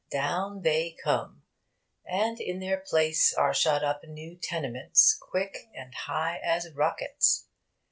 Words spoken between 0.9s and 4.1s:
come; and in their place are shot up